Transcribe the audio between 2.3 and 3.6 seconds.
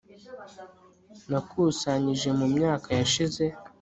mu myaka yashize